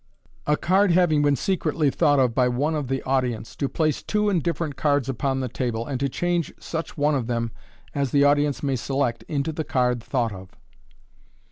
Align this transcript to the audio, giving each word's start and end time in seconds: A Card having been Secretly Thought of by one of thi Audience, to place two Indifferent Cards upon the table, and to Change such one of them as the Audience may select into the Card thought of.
A 0.47 0.57
Card 0.57 0.89
having 0.89 1.21
been 1.21 1.35
Secretly 1.35 1.91
Thought 1.91 2.17
of 2.17 2.33
by 2.33 2.47
one 2.47 2.73
of 2.73 2.87
thi 2.89 3.03
Audience, 3.03 3.55
to 3.57 3.69
place 3.69 4.01
two 4.01 4.31
Indifferent 4.31 4.75
Cards 4.75 5.07
upon 5.07 5.41
the 5.41 5.47
table, 5.47 5.85
and 5.85 5.99
to 5.99 6.09
Change 6.09 6.51
such 6.59 6.97
one 6.97 7.13
of 7.13 7.27
them 7.27 7.51
as 7.93 8.09
the 8.09 8.23
Audience 8.23 8.63
may 8.63 8.75
select 8.75 9.21
into 9.27 9.51
the 9.51 9.63
Card 9.63 10.01
thought 10.03 10.33
of. 10.33 10.49